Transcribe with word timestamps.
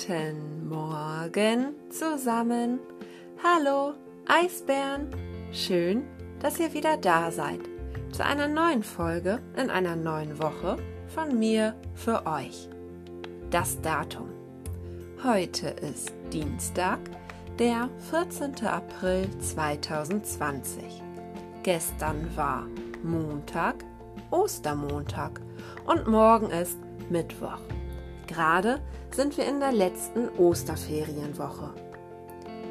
Guten 0.00 0.66
Morgen 0.66 1.74
zusammen. 1.90 2.80
Hallo, 3.44 3.92
Eisbären. 4.26 5.08
Schön, 5.52 6.04
dass 6.40 6.58
ihr 6.58 6.72
wieder 6.72 6.96
da 6.96 7.30
seid. 7.30 7.60
Zu 8.10 8.24
einer 8.24 8.48
neuen 8.48 8.82
Folge 8.82 9.42
in 9.58 9.68
einer 9.68 9.96
neuen 9.96 10.38
Woche 10.38 10.78
von 11.08 11.38
mir 11.38 11.74
für 11.94 12.24
euch. 12.24 12.70
Das 13.50 13.78
Datum. 13.82 14.30
Heute 15.22 15.68
ist 15.68 16.14
Dienstag, 16.32 16.98
der 17.58 17.90
14. 18.10 18.66
April 18.66 19.28
2020. 19.38 20.82
Gestern 21.62 22.34
war 22.36 22.66
Montag, 23.02 23.84
Ostermontag 24.30 25.42
und 25.84 26.06
morgen 26.06 26.48
ist 26.50 26.78
Mittwoch. 27.10 27.60
Gerade 28.30 28.80
sind 29.10 29.36
wir 29.36 29.44
in 29.44 29.58
der 29.58 29.72
letzten 29.72 30.28
Osterferienwoche. 30.38 31.74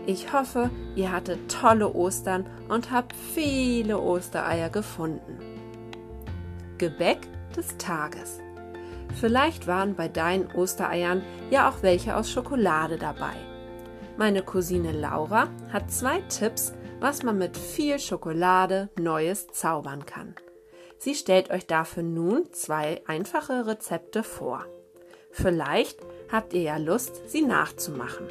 Ich 0.05 0.31
hoffe, 0.31 0.69
ihr 0.95 1.11
hattet 1.11 1.51
tolle 1.51 1.93
Ostern 1.93 2.45
und 2.69 2.91
habt 2.91 3.13
viele 3.13 3.99
Ostereier 3.99 4.69
gefunden. 4.69 5.37
Gebäck 6.77 7.27
des 7.57 7.75
Tages. 7.77 8.39
Vielleicht 9.19 9.67
waren 9.67 9.95
bei 9.95 10.07
deinen 10.07 10.49
Ostereiern 10.51 11.23
ja 11.49 11.69
auch 11.69 11.83
welche 11.83 12.15
aus 12.15 12.31
Schokolade 12.31 12.97
dabei. 12.97 13.33
Meine 14.15 14.43
Cousine 14.43 14.93
Laura 14.93 15.49
hat 15.73 15.91
zwei 15.91 16.21
Tipps, 16.29 16.71
was 17.01 17.21
man 17.21 17.37
mit 17.37 17.57
viel 17.57 17.99
Schokolade 17.99 18.87
Neues 18.97 19.47
zaubern 19.47 20.05
kann. 20.05 20.35
Sie 20.97 21.15
stellt 21.15 21.51
euch 21.51 21.67
dafür 21.67 22.03
nun 22.03 22.47
zwei 22.53 23.01
einfache 23.07 23.67
Rezepte 23.67 24.23
vor. 24.23 24.65
Vielleicht 25.31 25.99
habt 26.31 26.53
ihr 26.53 26.61
ja 26.61 26.77
Lust, 26.77 27.29
sie 27.29 27.41
nachzumachen. 27.41 28.27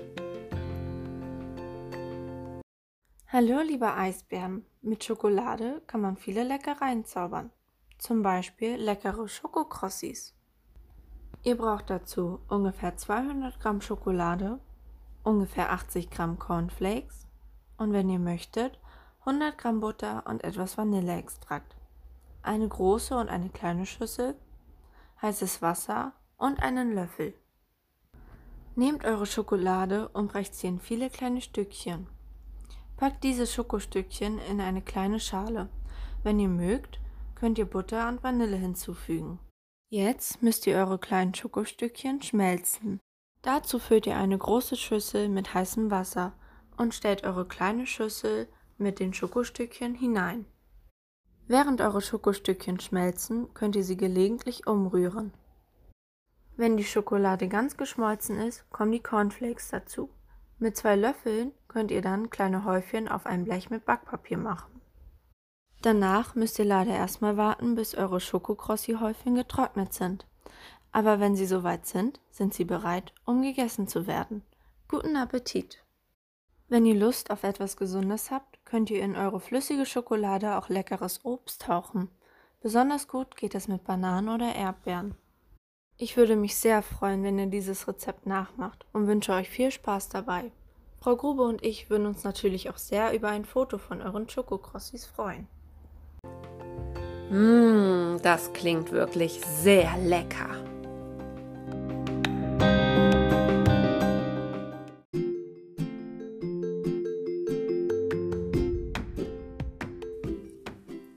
Hallo, 3.29 3.61
liebe 3.61 3.95
Eisbären. 3.95 4.65
Mit 4.83 5.05
Schokolade 5.05 5.83
kann 5.87 6.01
man 6.01 6.17
viele 6.17 6.45
Leckereien 6.45 7.05
zaubern. 7.05 7.51
Zum 7.99 8.23
Beispiel 8.23 8.77
leckere 8.77 9.29
Schokokrossis. 9.29 10.35
Ihr 11.45 11.57
braucht 11.57 11.91
dazu 11.91 12.41
ungefähr 12.49 12.97
200 12.97 13.61
Gramm 13.61 13.81
Schokolade, 13.81 14.59
ungefähr 15.23 15.73
80 15.73 16.11
Gramm 16.11 16.39
Cornflakes 16.39 17.27
und 17.77 17.93
wenn 17.93 18.09
ihr 18.09 18.19
möchtet, 18.19 18.79
100 19.21 19.57
Gramm 19.57 19.81
Butter 19.81 20.25
und 20.27 20.43
etwas 20.43 20.79
Vanilleextrakt. 20.79 21.77
Eine 22.43 22.69
große 22.69 23.17
und 23.17 23.29
eine 23.29 23.51
kleine 23.51 23.87
Schüssel, 23.87 24.37
heißes 25.21 25.63
Wasser 25.63 26.13
und 26.39 26.63
einen 26.63 26.95
Löffel. 26.95 27.35
Nehmt 28.77 29.05
eure 29.05 29.27
Schokolade 29.27 30.09
und 30.09 30.33
brecht 30.33 30.55
sie 30.55 30.69
in 30.69 30.81
viele 30.81 31.11
kleine 31.11 31.41
Stückchen. 31.41 32.07
Packt 32.97 33.23
diese 33.25 33.47
Schokostückchen 33.47 34.39
in 34.51 34.61
eine 34.61 34.83
kleine 34.83 35.21
Schale. 35.21 35.69
Wenn 36.23 36.39
ihr 36.39 36.49
mögt, 36.49 37.01
könnt 37.35 37.59
ihr 37.59 37.67
Butter 37.67 38.09
und 38.09 38.23
Vanille 38.23 38.57
hinzufügen. 38.57 39.39
Jetzt 39.91 40.43
müsst 40.43 40.67
ihr 40.67 40.77
eure 40.77 40.99
kleinen 40.99 41.35
Schokostückchen 41.35 42.23
schmelzen. 42.23 43.01
Dazu 43.43 43.79
füllt 43.79 44.07
ihr 44.07 44.17
eine 44.17 44.37
große 44.37 44.77
Schüssel 44.77 45.29
mit 45.29 45.55
heißem 45.55 45.91
Wasser 45.91 46.33
und 46.77 46.95
stellt 46.95 47.25
eure 47.25 47.47
kleine 47.47 47.87
Schüssel 47.87 48.49
mit 48.77 49.01
den 49.01 49.15
Schokostückchen 49.15 49.95
hinein. 49.95 50.45
Während 51.47 51.81
eure 51.81 52.03
Schokostückchen 52.03 52.79
schmelzen, 52.79 53.53
könnt 53.55 53.75
ihr 53.75 53.85
sie 53.85 53.97
gelegentlich 53.97 54.67
umrühren. 54.67 55.33
Wenn 56.59 56.77
die 56.77 56.83
Schokolade 56.83 57.47
ganz 57.47 57.77
geschmolzen 57.77 58.37
ist, 58.37 58.69
kommen 58.71 58.91
die 58.91 59.01
Cornflakes 59.01 59.69
dazu. 59.69 60.11
Mit 60.59 60.77
zwei 60.77 60.97
Löffeln 60.97 61.53
könnt 61.69 61.93
ihr 61.93 62.03
dann 62.03 62.31
kleine 62.31 62.65
Häufchen 62.65 63.07
auf 63.07 63.27
ein 63.27 63.45
Blech 63.45 63.71
mit 63.71 63.85
Backpapier 63.85 64.39
machen. 64.39 64.81
Danach 65.83 66.35
müsst 66.35 66.59
ihr 66.59 66.65
leider 66.65 66.91
erstmal 66.91 67.37
warten, 67.37 67.77
bis 67.77 67.95
eure 67.95 68.19
Schokokrossi-Häufchen 68.19 69.37
getrocknet 69.37 69.95
sind. 69.95 70.27
Aber 70.91 71.21
wenn 71.21 71.37
sie 71.37 71.47
soweit 71.47 71.87
sind, 71.87 72.21
sind 72.33 72.53
sie 72.53 72.65
bereit, 72.65 73.15
um 73.25 73.41
gegessen 73.41 73.87
zu 73.87 74.09
werden. 74.09 74.43
Guten 74.89 75.15
Appetit! 75.15 75.85
Wenn 76.67 76.85
ihr 76.87 76.97
Lust 76.97 77.31
auf 77.31 77.45
etwas 77.45 77.77
Gesundes 77.77 78.33
habt, 78.33 78.59
könnt 78.65 78.91
ihr 78.91 79.01
in 79.01 79.15
eure 79.15 79.39
flüssige 79.39 79.87
Schokolade 79.87 80.57
auch 80.57 80.69
leckeres 80.69 81.25
Obst 81.25 81.63
tauchen. 81.63 82.11
Besonders 82.61 83.07
gut 83.07 83.37
geht 83.37 83.55
es 83.55 83.69
mit 83.69 83.85
Bananen 83.85 84.29
oder 84.29 84.57
Erdbeeren. 84.57 85.15
Ich 86.01 86.17
würde 86.17 86.37
mich 86.37 86.55
sehr 86.55 86.81
freuen, 86.83 87.25
wenn 87.25 87.41
ihr 87.41 87.47
dieses 87.47 87.89
Rezept 87.89 88.25
nachmacht 88.25 88.87
und 88.93 89.09
wünsche 89.09 89.33
euch 89.33 89.51
viel 89.51 89.73
Spaß 89.73 90.09
dabei. 90.09 90.53
Frau 91.01 91.17
Grube 91.17 91.43
und 91.43 91.65
ich 91.65 91.91
würden 91.91 92.07
uns 92.07 92.23
natürlich 92.23 92.71
auch 92.71 92.79
sehr 92.79 93.13
über 93.15 93.31
ein 93.31 93.45
Foto 93.45 93.79
von 93.79 94.01
euren 94.01 94.29
Schokokrossis 94.29 95.07
freuen. 95.07 95.49
Mmh, 97.31 98.21
das 98.23 98.53
klingt 98.53 98.93
wirklich 98.93 99.41
sehr 99.45 99.97
lecker. 99.99 100.51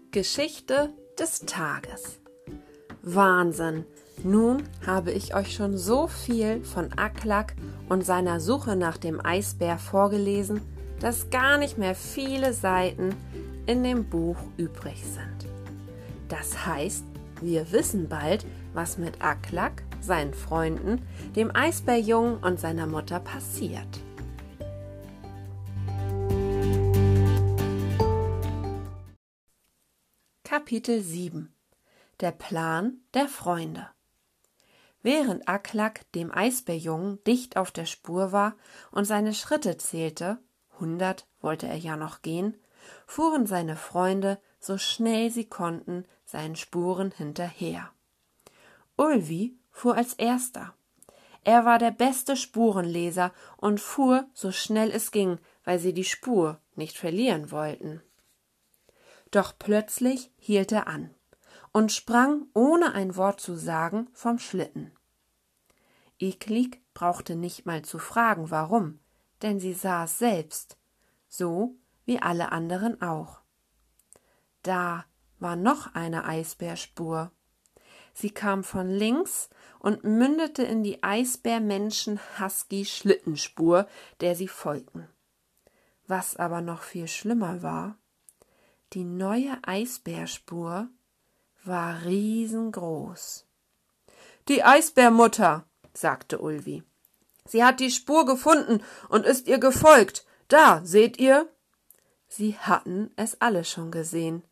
Geschichte 0.10 0.92
des 1.20 1.42
Tages. 1.42 2.20
Wahnsinn! 3.04 3.86
Nun 4.24 4.64
habe 4.86 5.12
ich 5.12 5.34
euch 5.34 5.56
schon 5.56 5.80
so 5.80 6.08
viel 6.08 6.64
von 6.64 6.94
Aklak 6.94 7.56
und 7.90 8.06
seiner 8.06 8.40
Suche 8.40 8.76
nach 8.76 8.98
dem 8.98 9.24
Eisbär 9.24 9.80
vorgelesen, 9.80 10.62
dass 11.00 11.32
gar 11.32 11.58
nicht 11.58 11.80
mehr 11.80 11.96
viele 11.96 12.54
Seiten 12.54 13.16
in 13.66 13.84
dem 13.84 14.08
Buch 14.08 14.38
übrig 14.58 15.04
sind. 15.04 15.50
Das 16.30 16.68
heißt, 16.68 17.04
wir 17.42 17.72
wissen 17.72 18.10
bald, 18.10 18.46
was 18.76 19.00
mit 19.00 19.24
Aklak, 19.24 19.82
seinen 20.02 20.36
Freunden, 20.36 21.02
dem 21.36 21.56
Eisbärjungen 21.56 22.38
und 22.38 22.60
seiner 22.60 22.86
Mutter 22.86 23.20
passiert. 23.20 23.88
Kapitel 30.44 31.02
7 31.02 31.52
Der 32.20 32.32
Plan 32.32 32.98
der 33.16 33.28
Freunde 33.28 33.88
Während 35.04 35.48
Aklak 35.48 36.12
dem 36.14 36.32
Eisbärjungen 36.32 37.24
dicht 37.24 37.58
auf 37.58 37.72
der 37.72 37.86
Spur 37.86 38.32
war 38.32 38.56
und 38.92 39.06
seine 39.06 39.34
Schritte 39.34 39.78
zählte, 39.78 40.38
hundert 40.80 41.28
wollte 41.42 41.68
er 41.68 41.78
ja 41.78 41.98
noch 41.98 42.22
gehen, 42.22 42.58
fuhren 43.08 43.48
seine 43.48 43.76
Freunde 43.76 44.40
so 44.60 44.78
schnell 44.78 45.32
sie 45.32 45.46
konnten 45.46 46.06
seinen 46.26 46.56
Spuren 46.56 47.12
hinterher. 47.12 47.92
Ulvi 48.96 49.58
fuhr 49.72 49.98
als 49.98 50.14
erster. 50.14 50.76
Er 51.44 51.66
war 51.66 51.80
der 51.80 51.90
beste 51.90 52.36
Spurenleser 52.36 53.34
und 53.58 53.80
fuhr 53.80 54.28
so 54.34 54.52
schnell 54.52 54.92
es 54.92 55.12
ging, 55.12 55.40
weil 55.64 55.80
sie 55.80 55.94
die 55.94 56.04
Spur 56.04 56.60
nicht 56.76 56.98
verlieren 56.98 57.50
wollten. 57.50 58.04
Doch 59.32 59.54
plötzlich 59.58 60.32
hielt 60.38 60.72
er 60.72 60.88
an 60.88 61.10
und 61.74 61.92
sprang, 61.92 62.46
ohne 62.54 62.94
ein 62.94 63.16
Wort 63.16 63.40
zu 63.40 63.56
sagen, 63.56 64.10
vom 64.14 64.40
Schlitten. 64.40 64.92
Eklig 66.20 66.82
brauchte 66.94 67.36
nicht 67.36 67.66
mal 67.66 67.84
zu 67.84 67.98
fragen, 67.98 68.52
warum, 68.52 69.00
denn 69.42 69.60
sie 69.60 69.74
sah 69.74 70.04
es 70.04 70.20
selbst, 70.20 70.78
so 71.28 71.76
wie 72.06 72.22
alle 72.22 72.52
anderen 72.52 73.02
auch. 73.02 73.42
Da 74.64 75.06
war 75.40 75.56
noch 75.56 75.96
eine 75.96 76.26
Eisbärspur. 76.26 77.32
Sie 78.14 78.30
kam 78.30 78.64
von 78.64 78.88
links 78.90 79.50
und 79.80 80.04
mündete 80.04 80.62
in 80.64 80.84
die 80.84 81.02
Eisbärmenschen-Husky-Schlittenspur, 81.02 83.88
der 84.20 84.36
sie 84.36 84.48
folgten. 84.48 85.08
Was 86.06 86.36
aber 86.36 86.62
noch 86.62 86.84
viel 86.84 87.08
schlimmer 87.08 87.64
war, 87.64 87.98
die 88.94 89.06
neue 89.06 89.58
Eisbärspur 89.64 90.90
war 91.64 92.04
riesengroß. 92.06 93.46
Die 94.48 94.64
Eisbärmutter, 94.64 95.66
sagte 95.94 96.40
Ulvi. 96.40 96.84
Sie 97.46 97.64
hat 97.64 97.80
die 97.80 97.92
Spur 97.92 98.26
gefunden 98.26 98.84
und 99.10 99.26
ist 99.26 99.48
ihr 99.48 99.60
gefolgt. 99.60 100.26
Da, 100.48 100.82
seht 100.84 101.18
ihr? 101.18 101.50
Sie 102.28 102.58
hatten 102.58 103.12
es 103.16 103.40
alle 103.42 103.64
schon 103.64 103.92
gesehen. 103.92 104.44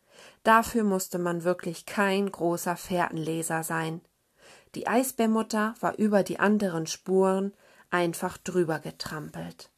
Dafür 0.42 0.84
musste 0.84 1.18
man 1.18 1.44
wirklich 1.44 1.86
kein 1.86 2.30
großer 2.30 2.76
Fährtenleser 2.76 3.62
sein. 3.62 4.00
Die 4.74 4.86
Eisbärmutter 4.86 5.74
war 5.80 5.96
über 5.96 6.22
die 6.22 6.38
anderen 6.38 6.86
Spuren 6.86 7.54
einfach 7.90 8.38
drüber 8.38 8.78
getrampelt. 8.78 9.70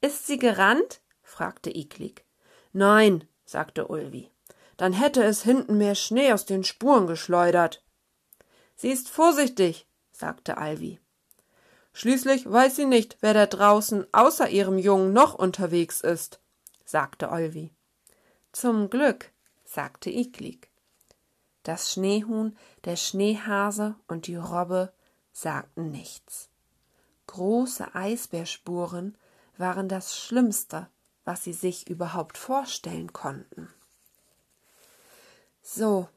Ist 0.00 0.26
sie 0.26 0.38
gerannt? 0.38 1.00
fragte 1.22 1.76
Iklik. 1.76 2.24
Nein, 2.72 3.24
sagte 3.44 3.88
Ulvi 3.88 4.30
dann 4.76 4.92
hätte 4.92 5.22
es 5.22 5.42
hinten 5.42 5.78
mehr 5.78 5.94
Schnee 5.94 6.32
aus 6.32 6.44
den 6.44 6.64
Spuren 6.64 7.06
geschleudert. 7.06 7.82
Sie 8.76 8.90
ist 8.90 9.08
vorsichtig, 9.08 9.86
sagte 10.12 10.58
Alvi. 10.58 11.00
Schließlich 11.92 12.50
weiß 12.50 12.76
sie 12.76 12.86
nicht, 12.86 13.18
wer 13.20 13.34
da 13.34 13.46
draußen 13.46 14.06
außer 14.12 14.50
ihrem 14.50 14.78
Jungen 14.78 15.12
noch 15.12 15.34
unterwegs 15.34 16.00
ist, 16.00 16.40
sagte 16.84 17.30
Olvi. 17.30 17.70
Zum 18.50 18.90
Glück, 18.90 19.30
sagte 19.64 20.10
Iklik. 20.10 20.70
Das 21.62 21.92
Schneehuhn, 21.92 22.56
der 22.84 22.96
Schneehase 22.96 23.94
und 24.08 24.26
die 24.26 24.36
Robbe 24.36 24.92
sagten 25.32 25.90
nichts. 25.90 26.50
Große 27.28 27.94
Eisbärspuren 27.94 29.16
waren 29.56 29.88
das 29.88 30.16
Schlimmste, 30.16 30.88
was 31.24 31.44
sie 31.44 31.52
sich 31.52 31.88
überhaupt 31.88 32.36
vorstellen 32.36 33.12
konnten. 33.12 33.72
So, 35.66 36.08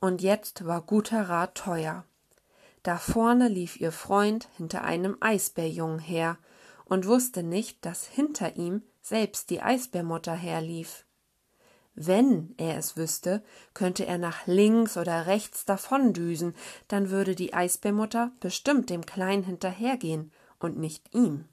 und 0.00 0.20
jetzt 0.20 0.66
war 0.66 0.82
guter 0.82 1.28
Rat 1.28 1.54
teuer. 1.54 2.04
Da 2.82 2.98
vorne 2.98 3.46
lief 3.46 3.80
ihr 3.80 3.92
Freund 3.92 4.48
hinter 4.56 4.82
einem 4.82 5.16
Eisbärjungen 5.20 6.00
her 6.00 6.38
und 6.86 7.06
wusste 7.06 7.44
nicht, 7.44 7.84
dass 7.86 8.04
hinter 8.04 8.56
ihm 8.56 8.82
selbst 9.00 9.50
die 9.50 9.62
Eisbärmutter 9.62 10.34
herlief. 10.34 11.06
Wenn 11.94 12.52
er 12.56 12.76
es 12.78 12.96
wüsste, 12.96 13.44
könnte 13.74 14.06
er 14.06 14.18
nach 14.18 14.46
links 14.46 14.96
oder 14.96 15.26
rechts 15.26 15.64
davondüsen, 15.64 16.56
dann 16.88 17.10
würde 17.10 17.36
die 17.36 17.54
Eisbärmutter 17.54 18.32
bestimmt 18.40 18.90
dem 18.90 19.06
Kleinen 19.06 19.44
hinterhergehen 19.44 20.32
und 20.58 20.78
nicht 20.78 21.14
ihm. 21.14 21.48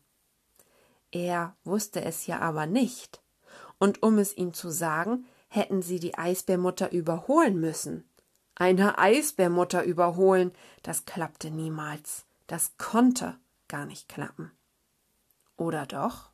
Er 1.12 1.56
wusste 1.64 2.04
es 2.04 2.26
ja 2.26 2.40
aber 2.40 2.66
nicht, 2.66 3.22
und 3.78 4.02
um 4.02 4.18
es 4.18 4.36
ihm 4.36 4.54
zu 4.54 4.72
sagen, 4.72 5.28
hätten 5.48 5.82
sie 5.82 6.00
die 6.00 6.18
Eisbärmutter 6.18 6.92
überholen 6.92 7.60
müssen. 7.60 8.10
Eine 8.56 8.98
Eisbärmutter 8.98 9.84
überholen, 9.84 10.52
das 10.84 11.06
klappte 11.06 11.52
niemals, 11.52 12.26
das 12.48 12.78
konnte 12.78 13.38
gar 13.68 13.86
nicht 13.86 14.10
klappen. 14.10 14.52
Oder 15.58 15.86
doch? 15.86 16.32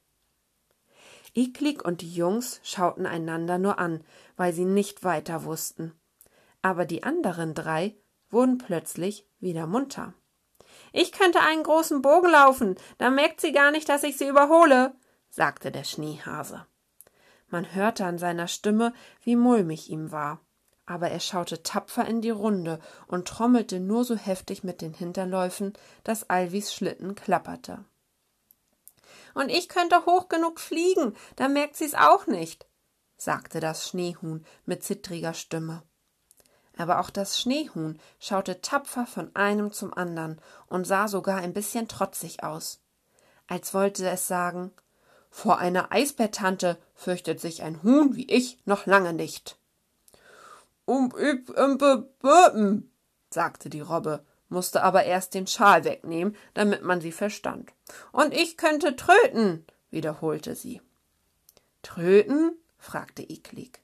Iklik 1.33 1.83
und 1.83 2.01
die 2.01 2.13
Jungs 2.13 2.59
schauten 2.63 3.05
einander 3.05 3.57
nur 3.57 3.79
an, 3.79 4.03
weil 4.37 4.53
sie 4.53 4.65
nicht 4.65 5.03
weiter 5.03 5.43
wussten. 5.43 5.93
Aber 6.61 6.85
die 6.85 7.03
anderen 7.03 7.53
drei 7.53 7.97
wurden 8.29 8.57
plötzlich 8.57 9.27
wieder 9.39 9.67
munter. 9.67 10.13
Ich 10.91 11.11
könnte 11.11 11.41
einen 11.41 11.63
großen 11.63 12.01
Bogen 12.01 12.29
laufen, 12.29 12.75
da 12.99 13.09
merkt 13.09 13.41
sie 13.41 13.51
gar 13.51 13.71
nicht, 13.71 13.89
dass 13.89 14.03
ich 14.03 14.17
sie 14.17 14.27
überhole, 14.27 14.95
sagte 15.29 15.71
der 15.71 15.83
Schneehase. 15.83 16.65
Man 17.53 17.73
hörte 17.73 18.05
an 18.05 18.17
seiner 18.17 18.49
Stimme, 18.49 18.93
wie 19.23 19.37
mulmig 19.37 19.89
ihm 19.89 20.11
war 20.11 20.41
aber 20.85 21.09
er 21.09 21.19
schaute 21.19 21.63
tapfer 21.63 22.05
in 22.05 22.21
die 22.21 22.29
Runde 22.29 22.79
und 23.07 23.27
trommelte 23.27 23.79
nur 23.79 24.03
so 24.03 24.15
heftig 24.15 24.63
mit 24.63 24.81
den 24.81 24.93
Hinterläufen, 24.93 25.73
dass 26.03 26.29
Alvis 26.29 26.73
Schlitten 26.73 27.15
klapperte. 27.15 27.85
Und 29.33 29.49
ich 29.49 29.69
könnte 29.69 30.05
hoch 30.05 30.29
genug 30.29 30.59
fliegen, 30.59 31.15
da 31.35 31.47
merkt 31.47 31.77
sie's 31.77 31.95
auch 31.95 32.27
nicht, 32.27 32.67
sagte 33.17 33.59
das 33.59 33.87
Schneehuhn 33.87 34.45
mit 34.65 34.83
zittriger 34.83 35.33
Stimme. 35.33 35.83
Aber 36.75 36.99
auch 36.99 37.09
das 37.09 37.39
Schneehuhn 37.39 37.99
schaute 38.19 38.61
tapfer 38.61 39.05
von 39.05 39.33
einem 39.35 39.71
zum 39.71 39.93
andern 39.93 40.41
und 40.67 40.85
sah 40.85 41.07
sogar 41.07 41.37
ein 41.37 41.53
bisschen 41.53 41.87
trotzig 41.87 42.43
aus, 42.43 42.81
als 43.47 43.73
wollte 43.73 44.07
es 44.09 44.27
sagen 44.27 44.71
Vor 45.35 45.57
einer 45.57 45.91
Eisbärtante 45.91 46.77
fürchtet 46.93 47.41
sich 47.41 47.63
ein 47.63 47.81
Huhn 47.81 48.15
wie 48.15 48.29
ich 48.31 48.59
noch 48.65 48.85
lange 48.85 49.13
nicht 49.13 49.57
um 50.85 51.11
üb 51.17 51.49
um 51.49 52.89
sagte 53.29 53.69
die 53.69 53.81
Robbe, 53.81 54.23
musste 54.49 54.83
aber 54.83 55.03
erst 55.05 55.33
den 55.33 55.47
Schal 55.47 55.83
wegnehmen, 55.83 56.35
damit 56.53 56.83
man 56.83 57.01
sie 57.01 57.11
verstand. 57.11 57.73
Und 58.11 58.33
ich 58.33 58.57
könnte 58.57 58.95
tröten, 58.95 59.65
wiederholte 59.89 60.55
sie. 60.55 60.81
Tröten? 61.81 62.55
fragte 62.77 63.23
Iklik. 63.23 63.81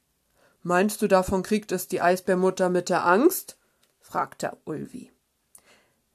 Meinst 0.62 1.02
du, 1.02 1.08
davon 1.08 1.42
kriegt 1.42 1.72
es 1.72 1.88
die 1.88 2.00
Eisbärmutter 2.00 2.68
mit 2.68 2.88
der 2.88 3.04
Angst? 3.04 3.56
fragte 4.00 4.56
Ulvi. 4.64 5.10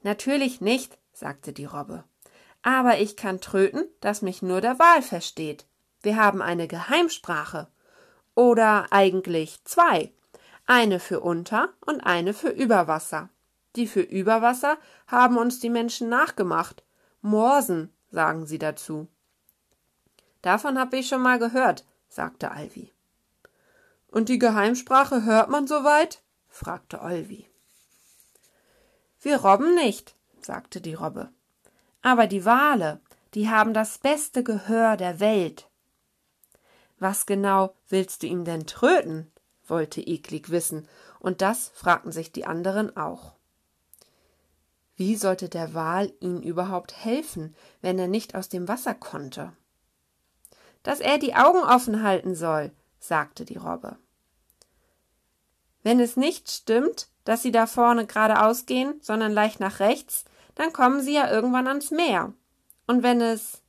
Natürlich 0.03 0.61
nicht, 0.61 0.97
sagte 1.11 1.51
die 1.51 1.65
Robbe. 1.65 2.03
Aber 2.65 2.97
ich 2.97 3.15
kann 3.15 3.39
tröten, 3.41 3.87
dass 4.01 4.23
mich 4.23 4.41
nur 4.41 4.59
der 4.59 4.79
Wal 4.79 5.03
versteht. 5.03 5.67
Wir 6.01 6.15
haben 6.15 6.41
eine 6.41 6.67
Geheimsprache. 6.67 7.67
Oder 8.33 8.87
eigentlich 8.89 9.63
zwei 9.65 10.11
eine 10.65 10.99
für 10.99 11.19
unter 11.19 11.69
und 11.85 12.01
eine 12.01 12.33
für 12.33 12.49
Überwasser. 12.49 13.29
Die 13.75 13.85
für 13.85 14.01
Überwasser 14.01 14.79
haben 15.05 15.37
uns 15.37 15.59
die 15.59 15.69
Menschen 15.69 16.09
nachgemacht. 16.09 16.83
Morsen, 17.21 17.93
sagen 18.09 18.47
sie 18.47 18.57
dazu. 18.57 19.07
Davon 20.41 20.79
habe 20.79 20.97
ich 20.97 21.07
schon 21.07 21.21
mal 21.21 21.37
gehört, 21.37 21.85
sagte 22.09 22.49
Alvi. 22.49 22.91
Und 24.07 24.27
die 24.27 24.39
Geheimsprache 24.39 25.23
hört 25.23 25.49
man 25.49 25.67
soweit? 25.67 26.23
fragte 26.49 26.99
Olvi. 27.01 27.47
Wir 29.21 29.37
Robben 29.37 29.75
nicht, 29.75 30.15
sagte 30.41 30.81
die 30.81 30.95
Robbe. 30.95 31.29
Aber 32.05 32.27
die 32.27 32.45
Wale, 32.45 32.99
die 33.33 33.49
haben 33.49 33.73
das 33.73 33.97
beste 33.97 34.43
Gehör 34.43 34.95
der 34.95 35.19
Welt. 35.19 35.67
Was 36.99 37.25
genau 37.25 37.73
willst 37.89 38.21
du 38.21 38.27
ihm 38.27 38.45
denn 38.45 38.67
tröten? 38.67 39.31
wollte 39.65 40.01
Eklig 40.01 40.51
wissen, 40.51 40.87
und 41.19 41.41
das 41.41 41.71
fragten 41.73 42.11
sich 42.11 42.31
die 42.31 42.45
anderen 42.45 42.95
auch. 42.95 43.33
Wie 44.95 45.15
sollte 45.15 45.49
der 45.49 45.73
Wal 45.73 46.13
ihm 46.19 46.41
überhaupt 46.41 46.95
helfen, 46.95 47.55
wenn 47.81 47.97
er 47.97 48.07
nicht 48.07 48.35
aus 48.35 48.49
dem 48.49 48.67
Wasser 48.67 48.93
konnte? 48.93 49.51
Dass 50.83 50.99
er 50.99 51.17
die 51.17 51.33
Augen 51.33 51.63
offen 51.63 52.03
halten 52.03 52.35
soll, 52.35 52.71
sagte 52.99 53.45
die 53.45 53.57
Robbe. 53.57 53.97
Wenn 55.81 55.99
es 55.99 56.17
nicht 56.17 56.51
stimmt, 56.51 57.07
dass 57.23 57.41
sie 57.41 57.51
da 57.51 57.65
vorne 57.65 58.05
geradeaus 58.05 58.67
gehen, 58.67 58.93
sondern 59.01 59.31
leicht 59.31 59.59
nach 59.59 59.79
rechts, 59.79 60.25
dann 60.55 60.73
kommen 60.73 61.01
sie 61.01 61.13
ja 61.13 61.31
irgendwann 61.31 61.67
ans 61.67 61.91
Meer. 61.91 62.33
Und 62.87 63.03
wenn 63.03 63.21
es. 63.21 63.61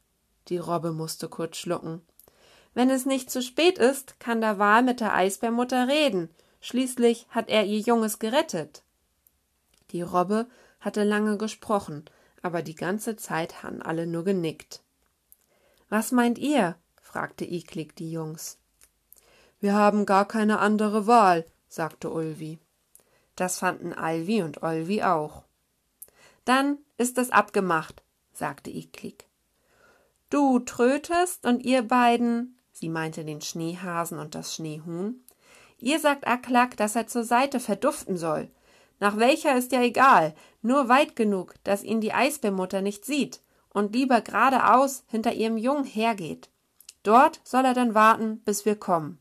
Die 0.49 0.59
Robbe 0.59 0.93
musste 0.93 1.29
kurz 1.29 1.57
schlucken. 1.57 2.03
Wenn 2.73 2.91
es 2.91 3.07
nicht 3.07 3.31
zu 3.31 3.43
spät 3.43 3.79
ist, 3.79 4.21
kann 4.21 4.41
der 4.41 4.59
Wal 4.59 4.83
mit 4.83 5.01
der 5.01 5.15
Eisbärmutter 5.15 5.89
reden. 5.89 6.31
Schließlich 6.61 7.27
hat 7.31 7.49
er 7.49 7.65
ihr 7.65 7.81
Junges 7.81 8.19
gerettet. 8.19 8.83
Die 9.91 10.03
Robbe 10.03 10.47
hatte 10.81 11.03
lange 11.03 11.37
gesprochen, 11.37 12.05
aber 12.43 12.63
die 12.63 12.75
ganze 12.75 13.17
Zeit 13.17 13.63
hatten 13.63 13.83
alle 13.83 14.07
nur 14.07 14.25
genickt. 14.25 14.83
Was 15.89 16.13
meint 16.13 16.39
ihr? 16.39 16.77
fragte 17.01 17.45
Iklik 17.45 17.97
die 17.97 18.11
Jungs. 18.11 18.59
Wir 19.59 19.75
haben 19.75 20.05
gar 20.05 20.27
keine 20.27 20.59
andere 20.59 21.07
Wahl, 21.07 21.47
sagte 21.69 22.11
Ulvi. 22.11 22.59
Das 23.37 23.59
fanden 23.59 23.93
Alvi 23.93 24.43
und 24.43 24.63
Olvi 24.63 25.03
auch. 25.03 25.46
Dann 26.47 26.79
ist 26.97 27.19
es 27.19 27.31
abgemacht, 27.31 28.03
sagte 28.33 28.71
Iklik. 28.71 29.27
Du 30.31 30.61
trötest 30.61 31.45
und 31.45 31.63
ihr 31.63 31.83
beiden 31.83 32.57
sie 32.77 32.89
meinte 32.89 33.25
den 33.25 33.41
Schneehasen 33.41 34.19
und 34.19 34.35
das 34.35 34.55
Schneehuhn. 34.55 35.25
Ihr 35.79 35.99
sagt 35.99 36.27
Aklak, 36.27 36.77
dass 36.77 36.95
er 36.95 37.07
zur 37.07 37.25
Seite 37.25 37.59
verduften 37.59 38.17
soll. 38.17 38.51
Nach 39.01 39.17
welcher 39.19 39.57
ist 39.57 39.73
ja 39.73 39.83
egal, 39.83 40.35
nur 40.63 40.89
weit 40.89 41.17
genug, 41.17 41.55
dass 41.65 41.83
ihn 41.83 42.01
die 42.01 42.13
Eisbärmutter 42.13 42.83
nicht 42.83 43.05
sieht 43.05 43.41
und 43.71 43.95
lieber 43.95 44.21
geradeaus 44.21 45.05
hinter 45.09 45.33
ihrem 45.33 45.57
Jungen 45.59 45.85
hergeht. 45.85 46.51
Dort 47.03 47.41
soll 47.45 47.65
er 47.65 47.75
dann 47.75 47.95
warten, 47.95 48.41
bis 48.45 48.65
wir 48.65 48.77
kommen. 48.77 49.19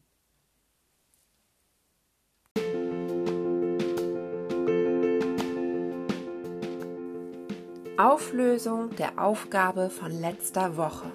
Auflösung 7.97 8.93
der 8.97 9.17
Aufgabe 9.17 9.89
von 9.89 10.11
letzter 10.11 10.75
Woche. 10.75 11.05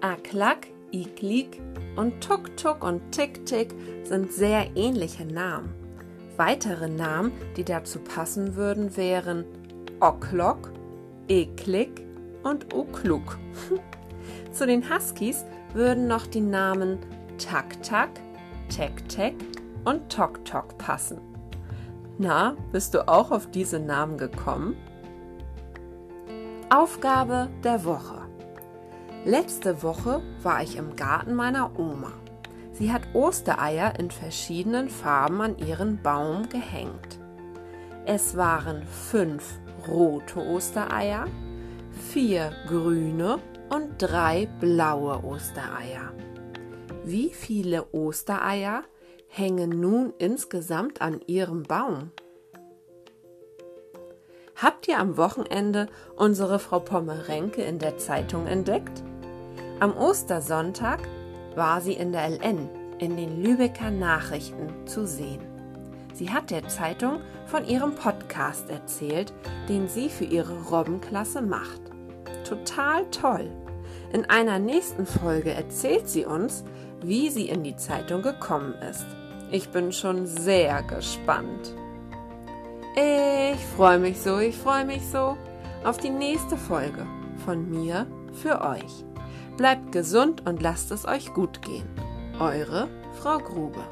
Aklak 0.00 0.66
Iklik 0.90 1.62
und 1.94 2.20
Tuk 2.20 2.56
Tuk 2.56 2.82
und 2.82 3.12
Tick 3.12 3.40
sind 4.02 4.32
sehr 4.32 4.66
ähnliche 4.74 5.24
Namen. 5.24 5.72
Weitere 6.36 6.88
Namen, 6.88 7.30
die 7.56 7.62
dazu 7.62 8.00
passen 8.00 8.56
würden, 8.56 8.96
wären 8.96 9.44
Oklok, 10.00 10.72
Eklik 11.28 12.04
und 12.42 12.74
Ukluk. 12.74 13.38
Zu 14.52 14.66
den 14.66 14.92
Huskies 14.92 15.44
würden 15.72 16.08
noch 16.08 16.26
die 16.26 16.40
Namen 16.40 16.98
Tak 17.38 17.80
Tak, 17.84 18.10
Tek 18.70 19.08
Tek 19.08 19.36
und 19.84 20.10
Tok 20.10 20.44
Tok 20.44 20.76
passen. 20.78 21.20
Na, 22.18 22.56
bist 22.72 22.94
du 22.94 23.06
auch 23.06 23.30
auf 23.30 23.48
diese 23.52 23.78
Namen 23.78 24.18
gekommen? 24.18 24.76
Aufgabe 26.68 27.48
der 27.62 27.84
Woche. 27.84 28.22
Letzte 29.24 29.84
Woche 29.84 30.20
war 30.42 30.64
ich 30.64 30.76
im 30.76 30.96
Garten 30.96 31.36
meiner 31.36 31.78
Oma. 31.78 32.10
Sie 32.72 32.92
hat 32.92 33.02
Ostereier 33.14 33.96
in 34.00 34.10
verschiedenen 34.10 34.88
Farben 34.88 35.40
an 35.40 35.58
ihren 35.58 36.02
Baum 36.02 36.48
gehängt. 36.48 37.20
Es 38.04 38.36
waren 38.36 38.82
fünf 38.82 39.60
rote 39.86 40.40
Ostereier, 40.40 41.26
vier 42.10 42.50
grüne 42.66 43.38
und 43.68 43.90
drei 43.98 44.48
blaue 44.58 45.22
Ostereier. 45.22 46.12
Wie 47.04 47.30
viele 47.30 47.94
Ostereier 47.94 48.82
hängen 49.28 49.70
nun 49.70 50.12
insgesamt 50.18 51.00
an 51.00 51.20
Ihrem 51.28 51.62
Baum? 51.62 52.10
Habt 54.56 54.88
ihr 54.88 54.98
am 54.98 55.18
Wochenende 55.18 55.86
unsere 56.16 56.58
Frau 56.58 56.78
Pommerenke 56.78 57.60
in 57.60 57.78
der 57.78 57.98
Zeitung 57.98 58.46
entdeckt? 58.46 59.02
Am 59.80 59.94
Ostersonntag 59.94 61.00
war 61.54 61.82
sie 61.82 61.92
in 61.92 62.10
der 62.10 62.30
LN 62.30 62.70
in 62.98 63.18
den 63.18 63.42
Lübecker 63.42 63.90
Nachrichten 63.90 64.86
zu 64.86 65.06
sehen. 65.06 65.42
Sie 66.14 66.30
hat 66.30 66.50
der 66.50 66.66
Zeitung 66.68 67.20
von 67.44 67.66
ihrem 67.66 67.94
Podcast 67.94 68.70
erzählt, 68.70 69.34
den 69.68 69.88
sie 69.88 70.08
für 70.08 70.24
ihre 70.24 70.58
Robbenklasse 70.70 71.42
macht. 71.42 71.82
Total 72.48 73.04
toll! 73.10 73.50
In 74.14 74.24
einer 74.30 74.58
nächsten 74.58 75.04
Folge 75.04 75.50
erzählt 75.50 76.08
sie 76.08 76.24
uns, 76.24 76.64
wie 77.02 77.28
sie 77.28 77.50
in 77.50 77.62
die 77.62 77.76
Zeitung 77.76 78.22
gekommen 78.22 78.74
ist. 78.90 79.04
Ich 79.50 79.68
bin 79.68 79.92
schon 79.92 80.26
sehr 80.26 80.82
gespannt. 80.82 81.74
Ich 82.98 83.62
freue 83.76 83.98
mich 83.98 84.18
so, 84.18 84.38
ich 84.38 84.56
freue 84.56 84.86
mich 84.86 85.06
so 85.06 85.36
auf 85.84 85.98
die 85.98 86.08
nächste 86.08 86.56
Folge 86.56 87.06
von 87.44 87.68
mir 87.68 88.06
für 88.32 88.62
euch. 88.62 89.04
Bleibt 89.58 89.92
gesund 89.92 90.46
und 90.46 90.62
lasst 90.62 90.90
es 90.92 91.06
euch 91.06 91.34
gut 91.34 91.60
gehen. 91.60 91.86
Eure 92.40 92.88
Frau 93.20 93.36
Grube. 93.36 93.84